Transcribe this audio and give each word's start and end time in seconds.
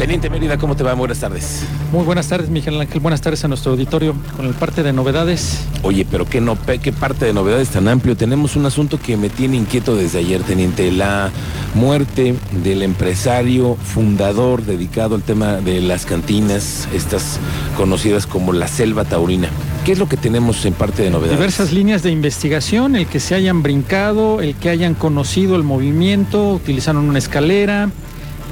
Teniente 0.00 0.30
Mérida, 0.30 0.56
¿cómo 0.56 0.76
te 0.76 0.82
va? 0.82 0.94
Buenas 0.94 1.18
tardes. 1.18 1.62
Muy 1.92 2.04
buenas 2.04 2.26
tardes, 2.26 2.48
Miguel 2.48 2.80
Ángel. 2.80 3.00
Buenas 3.00 3.20
tardes 3.20 3.44
a 3.44 3.48
nuestro 3.48 3.72
auditorio 3.72 4.14
con 4.34 4.46
el 4.46 4.54
parte 4.54 4.82
de 4.82 4.94
novedades. 4.94 5.60
Oye, 5.82 6.06
pero 6.10 6.24
qué, 6.24 6.40
no, 6.40 6.56
qué 6.82 6.90
parte 6.90 7.26
de 7.26 7.34
novedades 7.34 7.68
tan 7.68 7.86
amplio. 7.86 8.16
Tenemos 8.16 8.56
un 8.56 8.64
asunto 8.64 8.98
que 8.98 9.18
me 9.18 9.28
tiene 9.28 9.58
inquieto 9.58 9.94
desde 9.94 10.20
ayer, 10.20 10.42
Teniente. 10.42 10.90
La 10.90 11.30
muerte 11.74 12.34
del 12.64 12.80
empresario 12.80 13.74
fundador 13.76 14.64
dedicado 14.64 15.16
al 15.16 15.22
tema 15.22 15.56
de 15.56 15.82
las 15.82 16.06
cantinas, 16.06 16.88
estas 16.94 17.38
conocidas 17.76 18.26
como 18.26 18.54
la 18.54 18.68
selva 18.68 19.04
taurina. 19.04 19.50
¿Qué 19.84 19.92
es 19.92 19.98
lo 19.98 20.08
que 20.08 20.16
tenemos 20.16 20.64
en 20.64 20.72
parte 20.72 21.02
de 21.02 21.10
novedades? 21.10 21.36
Diversas 21.36 21.72
líneas 21.74 22.02
de 22.02 22.10
investigación, 22.10 22.96
el 22.96 23.06
que 23.06 23.20
se 23.20 23.34
hayan 23.34 23.62
brincado, 23.62 24.40
el 24.40 24.54
que 24.54 24.70
hayan 24.70 24.94
conocido 24.94 25.56
el 25.56 25.62
movimiento, 25.62 26.54
utilizaron 26.54 27.06
una 27.06 27.18
escalera, 27.18 27.90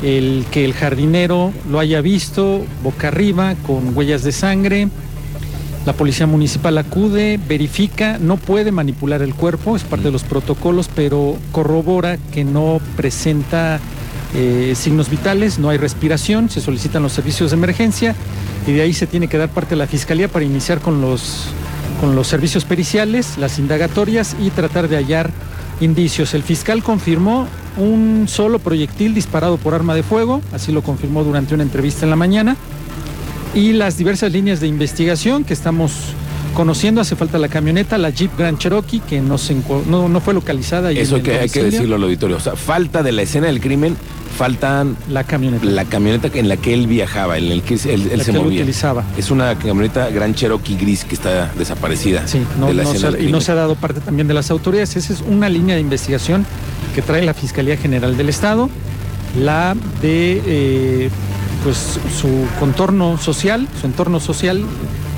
el 0.02 0.44
que 0.50 0.64
el 0.64 0.74
jardinero 0.74 1.52
lo 1.70 1.78
haya 1.78 2.00
visto 2.00 2.64
boca 2.82 3.08
arriba 3.08 3.54
con 3.66 3.96
huellas 3.96 4.22
de 4.22 4.32
sangre. 4.32 4.88
La 5.86 5.92
policía 5.92 6.26
municipal 6.26 6.76
acude, 6.76 7.40
verifica, 7.48 8.18
no 8.18 8.36
puede 8.36 8.72
manipular 8.72 9.22
el 9.22 9.34
cuerpo, 9.34 9.74
es 9.74 9.84
parte 9.84 10.06
de 10.06 10.12
los 10.12 10.22
protocolos, 10.22 10.88
pero 10.94 11.36
corrobora 11.50 12.18
que 12.32 12.44
no 12.44 12.80
presenta 12.96 13.80
eh, 14.34 14.74
signos 14.76 15.08
vitales, 15.08 15.58
no 15.58 15.70
hay 15.70 15.78
respiración, 15.78 16.50
se 16.50 16.60
solicitan 16.60 17.02
los 17.02 17.12
servicios 17.12 17.50
de 17.50 17.56
emergencia 17.56 18.14
y 18.66 18.72
de 18.72 18.82
ahí 18.82 18.92
se 18.92 19.06
tiene 19.06 19.28
que 19.28 19.38
dar 19.38 19.48
parte 19.48 19.70
de 19.70 19.76
la 19.76 19.86
fiscalía 19.86 20.28
para 20.28 20.44
iniciar 20.44 20.80
con 20.80 21.00
los, 21.00 21.46
con 22.00 22.14
los 22.14 22.26
servicios 22.26 22.66
periciales, 22.66 23.38
las 23.38 23.58
indagatorias 23.58 24.36
y 24.38 24.50
tratar 24.50 24.88
de 24.88 24.96
hallar 24.96 25.30
indicios. 25.80 26.34
El 26.34 26.42
fiscal 26.42 26.82
confirmó 26.82 27.46
un 27.78 28.26
solo 28.28 28.58
proyectil 28.58 29.14
disparado 29.14 29.56
por 29.56 29.74
arma 29.74 29.94
de 29.94 30.02
fuego, 30.02 30.42
así 30.52 30.72
lo 30.72 30.82
confirmó 30.82 31.24
durante 31.24 31.54
una 31.54 31.62
entrevista 31.62 32.04
en 32.04 32.10
la 32.10 32.16
mañana, 32.16 32.56
y 33.54 33.72
las 33.72 33.96
diversas 33.96 34.32
líneas 34.32 34.60
de 34.60 34.66
investigación 34.66 35.44
que 35.44 35.54
estamos 35.54 35.92
conociendo. 36.54 37.00
Hace 37.00 37.16
falta 37.16 37.38
la 37.38 37.48
camioneta, 37.48 37.98
la 37.98 38.10
Jeep 38.10 38.36
Grand 38.36 38.58
Cherokee, 38.58 39.00
que 39.00 39.20
no, 39.20 39.38
no, 40.08 40.20
fue 40.20 40.34
localizada. 40.34 40.90
Eso 40.90 41.22
que 41.22 41.38
hay 41.38 41.48
que 41.48 41.64
decirlo 41.64 41.96
al 41.96 42.02
auditorio. 42.02 42.36
O 42.36 42.40
sea, 42.40 42.56
falta 42.56 43.02
de 43.02 43.12
la 43.12 43.22
escena 43.22 43.46
del 43.46 43.60
crimen, 43.60 43.96
faltan 44.38 44.96
la 45.08 45.24
camioneta. 45.24 45.64
La 45.64 45.84
camioneta 45.84 46.30
en 46.32 46.48
la 46.48 46.56
que 46.56 46.72
él 46.72 46.86
viajaba, 46.86 47.38
en 47.38 47.50
el 47.50 47.62
que 47.62 47.74
él, 47.74 48.22
se 48.22 48.32
movía. 48.32 48.60
utilizaba. 48.60 49.02
Es 49.16 49.32
una 49.32 49.58
camioneta 49.58 50.08
Grand 50.10 50.36
Cherokee 50.36 50.76
gris 50.76 51.04
que 51.04 51.16
está 51.16 51.50
desaparecida. 51.58 52.26
Sí, 52.28 52.46
no, 52.60 52.70
y 52.70 53.32
no 53.32 53.40
se 53.40 53.50
ha 53.50 53.56
dado 53.56 53.74
parte 53.74 54.00
también 54.00 54.28
de 54.28 54.34
las 54.34 54.52
autoridades. 54.52 54.94
Esa 54.94 55.12
es 55.12 55.24
una 55.26 55.48
línea 55.48 55.74
de 55.74 55.80
investigación 55.80 56.46
que 56.94 57.02
trae 57.02 57.22
la 57.22 57.34
Fiscalía 57.34 57.76
General 57.76 58.16
del 58.16 58.28
Estado, 58.28 58.70
la 59.36 59.74
de 60.00 60.40
eh, 60.46 61.10
pues 61.64 61.98
su 62.16 62.46
contorno 62.60 63.18
social, 63.18 63.66
su 63.80 63.88
entorno 63.88 64.20
social, 64.20 64.62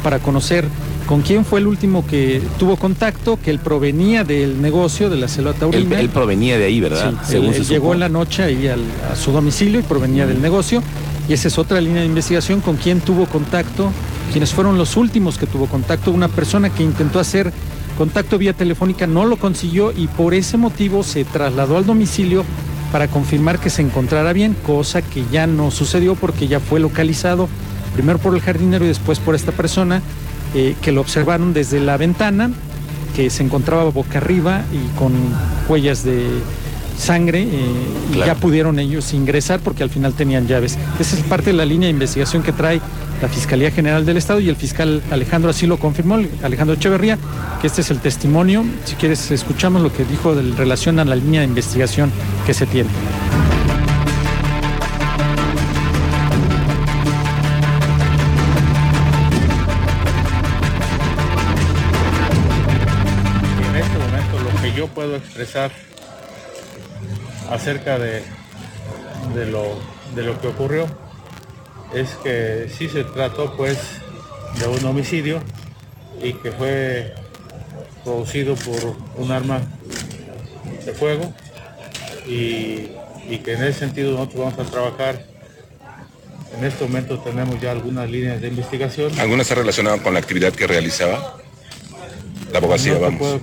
para 0.02 0.18
conocer 0.20 0.64
con 1.10 1.22
quién 1.22 1.44
fue 1.44 1.58
el 1.58 1.66
último 1.66 2.06
que 2.06 2.40
tuvo 2.56 2.76
contacto, 2.76 3.36
que 3.42 3.50
él 3.50 3.58
provenía 3.58 4.22
del 4.22 4.62
negocio 4.62 5.10
de 5.10 5.16
la 5.16 5.26
selva 5.26 5.54
taurina. 5.54 5.98
Él, 5.98 6.08
provenía 6.08 6.56
de 6.56 6.66
ahí, 6.66 6.78
¿verdad? 6.78 7.14
Según 7.26 7.52
llegó 7.52 7.94
en 7.94 7.98
la 7.98 8.08
noche 8.08 8.44
ahí 8.44 8.68
a 8.68 9.16
su 9.16 9.32
domicilio 9.32 9.80
y 9.80 9.82
provenía 9.82 10.24
del 10.24 10.40
negocio. 10.40 10.84
Y 11.28 11.32
esa 11.32 11.48
es 11.48 11.58
otra 11.58 11.80
línea 11.80 12.02
de 12.02 12.06
investigación 12.06 12.60
con 12.60 12.76
quién 12.76 13.00
tuvo 13.00 13.26
contacto, 13.26 13.90
quienes 14.30 14.54
fueron 14.54 14.78
los 14.78 14.96
últimos 14.96 15.36
que 15.36 15.48
tuvo 15.48 15.66
contacto, 15.66 16.12
una 16.12 16.28
persona 16.28 16.70
que 16.70 16.84
intentó 16.84 17.18
hacer 17.18 17.52
contacto 17.98 18.38
vía 18.38 18.52
telefónica, 18.52 19.08
no 19.08 19.26
lo 19.26 19.36
consiguió 19.36 19.90
y 19.90 20.06
por 20.06 20.32
ese 20.32 20.58
motivo 20.58 21.02
se 21.02 21.24
trasladó 21.24 21.76
al 21.76 21.86
domicilio 21.86 22.44
para 22.92 23.08
confirmar 23.08 23.58
que 23.58 23.68
se 23.68 23.82
encontrara 23.82 24.32
bien, 24.32 24.54
cosa 24.64 25.02
que 25.02 25.24
ya 25.32 25.48
no 25.48 25.72
sucedió 25.72 26.14
porque 26.14 26.46
ya 26.46 26.60
fue 26.60 26.78
localizado 26.78 27.48
primero 27.94 28.20
por 28.20 28.36
el 28.36 28.40
jardinero 28.40 28.84
y 28.84 28.88
después 28.88 29.18
por 29.18 29.34
esta 29.34 29.50
persona 29.50 30.02
eh, 30.54 30.74
que 30.82 30.92
lo 30.92 31.00
observaron 31.00 31.52
desde 31.52 31.80
la 31.80 31.96
ventana, 31.96 32.50
que 33.14 33.30
se 33.30 33.42
encontraba 33.42 33.84
boca 33.84 34.18
arriba 34.18 34.62
y 34.72 34.98
con 34.98 35.12
huellas 35.68 36.04
de 36.04 36.26
sangre 36.96 37.42
eh, 37.42 37.58
y 38.14 38.18
ya 38.18 38.34
pudieron 38.34 38.78
ellos 38.78 39.14
ingresar 39.14 39.60
porque 39.60 39.82
al 39.82 39.90
final 39.90 40.12
tenían 40.12 40.46
llaves. 40.46 40.78
Esa 40.98 41.16
es 41.16 41.22
parte 41.22 41.46
de 41.50 41.54
la 41.54 41.64
línea 41.64 41.86
de 41.86 41.92
investigación 41.92 42.42
que 42.42 42.52
trae 42.52 42.80
la 43.22 43.28
Fiscalía 43.28 43.70
General 43.70 44.04
del 44.04 44.16
Estado 44.16 44.40
y 44.40 44.48
el 44.48 44.56
fiscal 44.56 45.02
Alejandro 45.10 45.50
así 45.50 45.66
lo 45.66 45.78
confirmó, 45.78 46.18
Alejandro 46.42 46.74
Echeverría, 46.76 47.18
que 47.60 47.66
este 47.66 47.82
es 47.82 47.90
el 47.90 48.00
testimonio. 48.00 48.64
Si 48.84 48.94
quieres, 48.96 49.30
escuchamos 49.30 49.82
lo 49.82 49.92
que 49.92 50.04
dijo 50.04 50.38
en 50.38 50.56
relación 50.56 50.98
a 50.98 51.04
la 51.04 51.16
línea 51.16 51.40
de 51.40 51.46
investigación 51.46 52.10
que 52.46 52.54
se 52.54 52.66
tiene. 52.66 52.88
Yo 64.80 64.86
puedo 64.88 65.14
expresar 65.14 65.70
acerca 67.50 67.98
de, 67.98 68.22
de, 69.34 69.44
lo, 69.44 69.78
de 70.14 70.22
lo 70.22 70.40
que 70.40 70.48
ocurrió 70.48 70.86
es 71.94 72.08
que 72.22 72.66
sí 72.74 72.88
se 72.88 73.04
trató 73.04 73.54
pues 73.58 73.76
de 74.58 74.66
un 74.68 74.82
homicidio 74.86 75.42
y 76.22 76.32
que 76.32 76.50
fue 76.52 77.14
producido 78.04 78.54
por 78.54 78.96
un 79.16 79.30
arma 79.30 79.60
de 80.86 80.94
fuego 80.94 81.30
y, 82.26 82.88
que 83.44 83.52
en 83.52 83.64
ese 83.64 83.80
sentido 83.80 84.12
nosotros 84.12 84.44
vamos 84.46 84.66
a 84.66 84.70
trabajar. 84.70 85.26
En 86.56 86.64
este 86.64 86.84
momento 86.84 87.18
tenemos 87.18 87.60
ya 87.60 87.72
algunas 87.72 88.10
líneas 88.10 88.40
de 88.40 88.48
investigación. 88.48 89.18
¿Alguna 89.20 89.42
está 89.42 89.56
relacionada 89.56 89.98
con 89.98 90.14
la 90.14 90.20
actividad 90.20 90.54
que 90.54 90.66
realizaba? 90.66 91.36
La 92.50 92.58
abogacía, 92.58 92.94
no 92.94 93.00
vamos. 93.00 93.40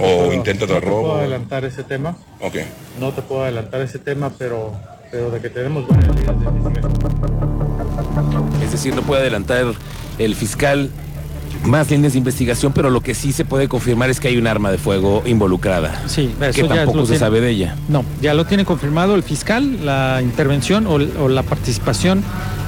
O 0.00 0.32
intento 0.32 0.66
de 0.66 0.80
robo. 0.80 0.90
No 0.90 1.02
te 1.02 1.02
puedo 1.02 1.16
adelantar 1.20 1.64
ese 1.64 1.84
tema. 1.84 2.16
Ok. 2.40 2.56
No 3.00 3.12
te 3.12 3.22
puedo 3.22 3.42
adelantar 3.42 3.80
ese 3.80 3.98
tema, 3.98 4.30
pero, 4.38 4.72
pero 5.10 5.30
de 5.30 5.40
que 5.40 5.50
tenemos 5.50 5.88
líneas 5.88 6.14
de 6.16 6.22
investigación. 6.22 6.88
Es 8.62 8.72
decir, 8.72 8.94
no 8.94 9.02
puede 9.02 9.22
adelantar 9.22 9.66
el 10.18 10.34
fiscal 10.34 10.90
más 11.64 11.90
líneas 11.90 12.12
de 12.12 12.18
investigación, 12.18 12.72
pero 12.72 12.90
lo 12.90 13.00
que 13.00 13.14
sí 13.14 13.32
se 13.32 13.44
puede 13.44 13.68
confirmar 13.68 14.10
es 14.10 14.20
que 14.20 14.28
hay 14.28 14.36
un 14.36 14.46
arma 14.46 14.70
de 14.70 14.78
fuego 14.78 15.22
involucrada. 15.26 16.02
Sí, 16.06 16.34
eso 16.40 16.62
que 16.62 16.68
tampoco 16.68 17.06
se 17.06 17.18
sabe 17.18 17.40
de 17.40 17.50
ella. 17.50 17.76
No, 17.88 18.04
ya 18.20 18.34
lo 18.34 18.46
tiene 18.46 18.64
confirmado 18.64 19.14
el 19.14 19.22
fiscal, 19.22 19.84
la 19.84 20.20
intervención 20.22 20.86
o, 20.86 20.94
o, 20.94 21.28
la 21.28 21.42
participación 21.42 22.22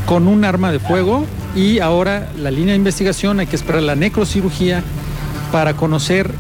con 0.07 0.27
un 0.27 0.45
arma 0.45 0.73
de 0.73 0.81
fuego 0.81 1.25
y 1.55 1.79
ahora 1.79 2.31
la 2.37 2.51
línea 2.51 2.73
de 2.73 2.79
investigación 2.79 3.41
hay 3.41 3.47
que 3.47 3.57
esperar 3.57 3.83
la 3.83 3.95
necrocirugía 3.95 4.83
para 5.53 5.75
conocer 5.75 6.31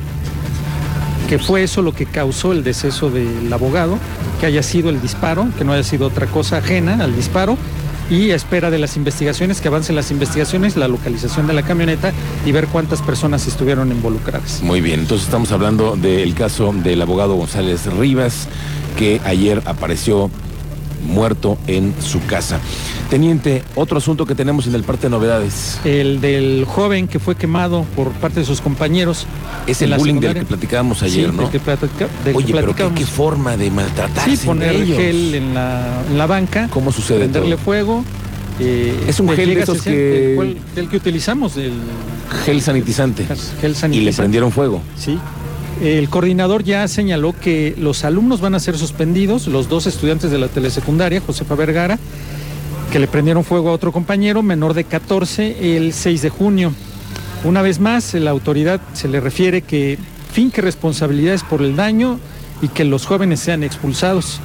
qué 1.28 1.38
fue 1.38 1.62
eso 1.62 1.82
lo 1.82 1.92
que 1.92 2.06
causó 2.06 2.52
el 2.52 2.64
deceso 2.64 3.10
del 3.10 3.52
abogado, 3.52 3.98
que 4.40 4.46
haya 4.46 4.62
sido 4.62 4.90
el 4.90 5.00
disparo, 5.00 5.48
que 5.58 5.64
no 5.64 5.72
haya 5.72 5.84
sido 5.84 6.06
otra 6.06 6.26
cosa 6.26 6.58
ajena 6.58 7.02
al 7.02 7.14
disparo 7.14 7.56
y 8.10 8.30
espera 8.30 8.70
de 8.70 8.78
las 8.78 8.96
investigaciones, 8.96 9.60
que 9.60 9.68
avancen 9.68 9.94
las 9.94 10.10
investigaciones, 10.10 10.76
la 10.76 10.88
localización 10.88 11.46
de 11.46 11.52
la 11.52 11.62
camioneta 11.62 12.12
y 12.44 12.50
ver 12.50 12.66
cuántas 12.66 13.00
personas 13.02 13.46
estuvieron 13.46 13.92
involucradas. 13.92 14.62
Muy 14.62 14.80
bien, 14.80 15.00
entonces 15.00 15.26
estamos 15.26 15.52
hablando 15.52 15.96
del 15.96 16.34
caso 16.34 16.72
del 16.72 17.00
abogado 17.00 17.36
González 17.36 17.86
Rivas, 17.86 18.48
que 18.98 19.20
ayer 19.24 19.62
apareció 19.64 20.30
muerto 21.06 21.58
en 21.66 21.94
su 22.00 22.24
casa. 22.26 22.60
Teniente, 23.08 23.62
otro 23.74 23.98
asunto 23.98 24.26
que 24.26 24.34
tenemos 24.34 24.66
en 24.66 24.74
el 24.74 24.84
parte 24.84 25.04
de 25.04 25.10
novedades. 25.10 25.80
El 25.84 26.20
del 26.20 26.64
joven 26.66 27.08
que 27.08 27.18
fue 27.18 27.36
quemado 27.36 27.84
por 27.96 28.10
parte 28.12 28.40
de 28.40 28.46
sus 28.46 28.60
compañeros. 28.60 29.26
Es 29.66 29.82
el 29.82 29.94
bullying 29.94 30.20
del 30.20 30.34
que 30.34 30.44
platicábamos 30.44 31.02
ayer, 31.02 31.32
¿no? 31.32 31.44
Oye, 32.34 32.52
pero 32.52 32.94
qué, 32.94 33.06
forma 33.06 33.56
de 33.56 33.70
maltratarse. 33.70 34.36
Sí, 34.36 34.46
poner 34.46 34.86
gel 34.86 35.34
en 35.34 35.54
la, 35.54 36.26
banca. 36.26 36.68
¿Cómo 36.70 36.92
sucede 36.92 37.20
Prenderle 37.20 37.56
fuego. 37.56 38.04
Eh, 38.60 39.06
es 39.08 39.18
un 39.20 39.30
gel 39.30 39.54
de 39.54 39.60
esos 39.62 39.82
que... 39.82 40.56
Del, 40.74 40.88
que 40.88 40.96
utilizamos, 40.96 41.56
el 41.56 41.72
gel 42.44 42.60
sanitizante. 42.60 43.24
Gel 43.24 43.74
sanitizante. 43.74 43.96
Y 43.96 44.00
le 44.00 44.12
prendieron 44.12 44.52
fuego. 44.52 44.82
Sí. 44.96 45.18
El 45.80 46.10
coordinador 46.10 46.62
ya 46.62 46.86
señaló 46.88 47.32
que 47.32 47.74
los 47.78 48.04
alumnos 48.04 48.42
van 48.42 48.54
a 48.54 48.60
ser 48.60 48.76
suspendidos, 48.76 49.46
los 49.46 49.70
dos 49.70 49.86
estudiantes 49.86 50.30
de 50.30 50.38
la 50.38 50.48
telesecundaria, 50.48 51.22
Josefa 51.22 51.54
Vergara, 51.54 51.98
que 52.92 52.98
le 52.98 53.08
prendieron 53.08 53.44
fuego 53.44 53.70
a 53.70 53.72
otro 53.72 53.90
compañero 53.90 54.42
menor 54.42 54.74
de 54.74 54.84
14 54.84 55.76
el 55.76 55.94
6 55.94 56.20
de 56.20 56.28
junio. 56.28 56.72
Una 57.44 57.62
vez 57.62 57.80
más, 57.80 58.12
la 58.12 58.30
autoridad 58.30 58.78
se 58.92 59.08
le 59.08 59.20
refiere 59.20 59.62
que 59.62 59.98
finque 60.30 60.60
responsabilidades 60.60 61.44
por 61.44 61.62
el 61.62 61.76
daño 61.76 62.20
y 62.60 62.68
que 62.68 62.84
los 62.84 63.06
jóvenes 63.06 63.40
sean 63.40 63.62
expulsados. 63.64 64.38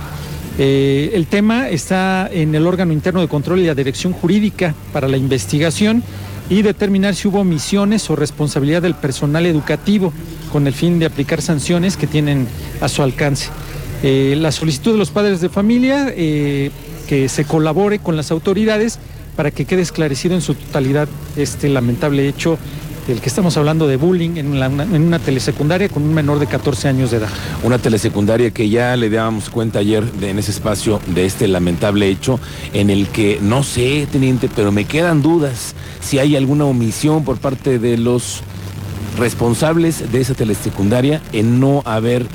Eh, 0.57 1.11
el 1.15 1.27
tema 1.27 1.67
está 1.67 2.29
en 2.31 2.55
el 2.55 2.65
órgano 2.65 2.93
interno 2.93 3.19
de 3.19 3.27
control 3.27 3.59
y 3.59 3.65
la 3.65 3.75
dirección 3.75 4.13
jurídica 4.13 4.73
para 4.93 5.09
la 5.09 5.17
investigación 5.17 6.01
y 6.49 6.61
determinar 6.61 7.13
si 7.13 7.27
hubo 7.27 7.41
omisiones 7.41 8.09
o 8.09 8.15
responsabilidad 8.15 8.83
del 8.83 8.95
personal 8.95 9.45
educativo 9.45 10.13
con 10.55 10.67
el 10.67 10.73
fin 10.73 10.99
de 10.99 11.05
aplicar 11.05 11.41
sanciones 11.41 11.97
que 11.97 12.07
tienen 12.07 12.47
a 12.79 12.87
su 12.87 13.03
alcance. 13.03 13.49
Eh, 14.03 14.37
la 14.37 14.53
solicitud 14.53 14.93
de 14.93 14.97
los 14.97 15.09
padres 15.09 15.41
de 15.41 15.49
familia 15.49 16.13
eh, 16.15 16.71
que 17.09 17.27
se 17.27 17.43
colabore 17.43 17.99
con 17.99 18.15
las 18.15 18.31
autoridades 18.31 18.97
para 19.35 19.51
que 19.51 19.65
quede 19.65 19.81
esclarecido 19.81 20.33
en 20.33 20.39
su 20.39 20.53
totalidad 20.55 21.09
este 21.35 21.67
lamentable 21.67 22.29
hecho 22.29 22.57
del 23.05 23.19
que 23.19 23.27
estamos 23.27 23.57
hablando 23.57 23.85
de 23.85 23.97
bullying 23.97 24.37
en, 24.37 24.47
una 24.53 25.19
telesecundaria 25.19 25.89
con 25.89 26.03
un 26.03 26.13
menor 26.13 26.39
de 26.39 26.47
14 26.47 26.87
años 26.87 27.11
de 27.11 27.17
edad. 27.17 27.29
Una 27.61 27.77
telesecundaria 27.77 28.51
que 28.51 28.69
ya 28.69 28.95
le 28.95 29.09
dábamos 29.09 29.49
cuenta 29.49 29.79
ayer 29.79 30.05
en 30.21 30.39
ese 30.39 30.51
espacio 30.51 31.01
de 31.07 31.25
este 31.25 31.49
lamentable 31.49 32.07
hecho 32.07 32.39
en 32.71 32.89
el 32.89 33.09
que 33.09 33.39
no 33.41 33.61
sé, 33.61 34.07
teniente, 34.09 34.49
pero 34.55 34.71
me 34.71 34.85
quedan 34.85 35.21
dudas 35.21 35.75
si 35.99 36.17
hay 36.17 36.37
alguna 36.37 36.63
omisión 36.63 37.25
por 37.25 37.39
parte 37.39 37.77
de 37.77 37.97
los 37.97 38.41
responsables 39.17 40.11
de 40.11 40.21
esa 40.21 40.33
telesecundaria 40.33 41.21
en 41.31 41.59
no 41.59 41.81
haber 41.85 42.25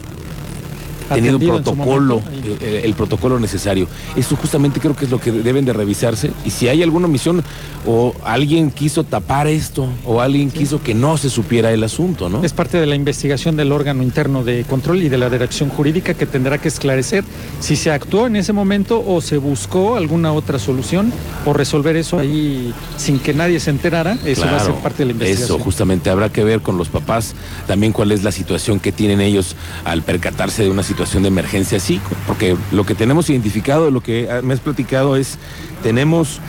tenido 1.14 1.38
protocolo, 1.40 2.20
momento, 2.20 2.48
y- 2.60 2.64
eh, 2.64 2.82
el 2.84 2.94
protocolo 2.94 3.40
necesario. 3.40 3.88
Eso 4.16 4.36
justamente 4.36 4.78
creo 4.78 4.94
que 4.94 5.06
es 5.06 5.10
lo 5.10 5.20
que 5.20 5.32
deben 5.32 5.64
de 5.64 5.72
revisarse. 5.72 6.30
Y 6.44 6.50
si 6.50 6.68
hay 6.68 6.82
alguna 6.84 7.06
omisión 7.06 7.42
o 7.86 8.14
alguien 8.24 8.70
quiso 8.70 9.04
tapar 9.04 9.46
esto 9.46 9.88
o 10.04 10.20
alguien 10.20 10.50
quiso 10.50 10.82
que 10.82 10.94
no 10.94 11.16
se 11.16 11.30
supiera 11.30 11.72
el 11.72 11.82
asunto, 11.82 12.28
¿no? 12.28 12.42
Es 12.44 12.52
parte 12.52 12.78
de 12.78 12.86
la 12.86 12.94
investigación 12.94 13.56
del 13.56 13.72
órgano 13.72 14.02
interno 14.02 14.44
de 14.44 14.64
control 14.64 15.02
y 15.02 15.08
de 15.08 15.18
la 15.18 15.30
dirección 15.30 15.70
jurídica 15.70 16.14
que 16.14 16.26
tendrá 16.26 16.58
que 16.58 16.68
esclarecer 16.68 17.24
si 17.60 17.76
se 17.76 17.90
actuó 17.90 18.26
en 18.26 18.36
ese 18.36 18.52
momento 18.52 19.02
o 19.06 19.20
se 19.20 19.38
buscó 19.38 19.96
alguna 19.96 20.32
otra 20.32 20.58
solución 20.58 21.12
o 21.46 21.52
resolver 21.52 21.96
eso 21.96 22.18
ahí 22.18 22.74
sin 22.96 23.18
que 23.18 23.32
nadie 23.32 23.60
se 23.60 23.70
enterara. 23.70 24.18
Eso 24.24 24.44
va 24.46 24.56
a 24.56 24.60
ser 24.60 24.74
parte 24.74 24.98
de 24.98 25.06
la 25.06 25.12
investigación. 25.12 25.56
Eso, 25.56 25.58
justamente 25.58 26.10
habrá 26.10 26.28
que 26.28 26.44
ver 26.44 26.60
con 26.60 26.76
los 26.76 26.88
papás 26.88 27.34
también 27.66 27.92
cuál 27.92 28.12
es 28.12 28.22
la 28.22 28.32
situación 28.32 28.80
que 28.80 28.92
tienen 28.92 29.20
ellos 29.20 29.56
al 29.84 30.02
percatarse 30.02 30.62
de 30.62 30.70
una 30.70 30.82
situación 30.82 31.22
de 31.22 31.28
emergencia 31.28 31.78
así, 31.78 32.00
porque 32.26 32.56
lo 32.72 32.84
que 32.84 32.94
tenemos 32.94 33.30
identificado, 33.30 33.90
lo 33.90 34.02
que 34.02 34.28
me 34.42 34.54
has 34.54 34.60
platicado 34.60 35.16
es, 35.16 35.38
tenemos 35.82 36.40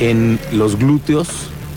en 0.00 0.38
los 0.52 0.76
glúteos, 0.78 1.28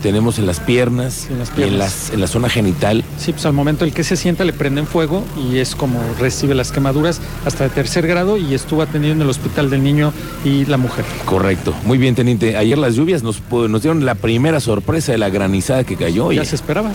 tenemos 0.02 0.38
en 0.38 0.46
las 0.46 0.60
piernas, 0.60 1.28
En 1.30 1.40
las 1.40 1.52
y 1.58 1.64
en, 1.64 1.78
las, 1.78 2.10
en 2.10 2.20
la 2.20 2.28
zona 2.28 2.50
genital, 2.50 3.04
Sí, 3.18 3.32
pues 3.32 3.46
al 3.46 3.54
momento 3.54 3.86
el 3.86 3.94
que 3.94 4.04
se 4.04 4.18
sienta 4.18 4.44
le 4.44 4.52
prenden 4.52 4.86
fuego 4.86 5.24
y 5.50 5.60
es 5.60 5.76
como 5.76 6.00
recibe 6.20 6.56
las 6.56 6.72
quemaduras 6.74 7.22
hasta 7.46 7.64
de 7.64 7.70
tercer 7.70 8.06
grado 8.06 8.36
y 8.38 8.54
estuvo 8.54 8.82
atendido 8.82 9.14
en 9.14 9.22
el 9.22 9.30
hospital 9.30 9.70
del 9.70 9.82
niño 9.82 10.12
y 10.44 10.66
la 10.66 10.76
mujer. 10.78 11.06
correcto. 11.26 11.74
Muy 11.86 11.98
bien, 11.98 12.16
teniente. 12.16 12.58
Ayer 12.58 12.78
las 12.78 12.96
lluvias 12.96 13.24
nos, 13.24 13.42
nos 13.50 13.82
dieron 13.82 14.06
la 14.06 14.16
primera 14.16 14.60
sorpresa 14.60 15.14
de 15.14 15.18
la 15.20 15.30
granizada 15.30 15.86
que 15.86 15.96
cayó. 15.96 16.34
Ya 16.34 16.42
oye. 16.42 16.46
se 16.46 16.56
esperaba, 16.56 16.92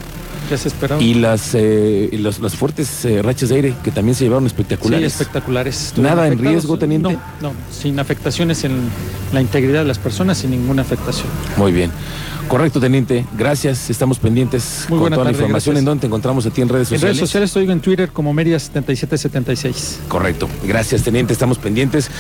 ya 0.51 0.57
se 0.59 0.69
esperaba. 0.69 1.03
Y 1.03 1.15
las, 1.15 1.51
eh, 1.55 2.09
los- 2.13 2.41
las 2.41 2.55
fuertes 2.57 3.05
eh, 3.05 3.23
rachas 3.23 3.49
de 3.51 3.57
aire 3.57 3.75
que 3.83 3.91
también 3.91 4.15
se 4.15 4.25
llevaron 4.25 4.45
Sí, 4.45 4.49
espectaculares. 4.49 5.13
espectaculares. 5.13 5.87
Estuvieron 5.87 6.17
¿Nada 6.17 6.29
en 6.29 6.39
riesgo, 6.39 6.79
teniente? 6.79 7.13
No, 7.13 7.21
no, 7.41 7.53
sin 7.71 7.99
afectaciones 7.99 8.65
en 8.65 8.73
la 9.33 9.41
integridad 9.41 9.81
de 9.81 9.87
las 9.89 9.99
personas, 9.99 10.39
sin 10.39 10.51
ninguna 10.51 10.83
afectación. 10.83 11.29
Muy 11.57 11.73
bien. 11.73 11.91
Correcto, 12.49 12.81
teniente. 12.81 13.27
Gracias. 13.37 13.91
Estamos 13.91 14.19
pendientes 14.19 14.87
Muy 14.89 15.01
con 15.01 15.13
toda 15.13 15.25
la 15.25 15.31
información. 15.33 15.51
gracias. 15.75 15.77
¿En 15.81 15.85
dónde 15.85 16.01
te 16.01 16.07
encontramos 16.07 16.47
a 16.47 16.51
ti 16.51 16.63
en 16.63 16.71
redes 16.71 16.89
En 16.91 16.97
sociales? 16.97 17.17
redes 17.19 17.29
sociales 17.29 17.51
estoy 17.51 17.71
en 17.71 17.81
Twitter 17.81 18.09
como 18.09 18.33
Mérida7776. 18.33 19.99
Correcto. 20.09 20.49
Gracias, 20.65 21.03
teniente. 21.03 21.35
Estamos 21.35 21.59
pendientes. 21.59 22.11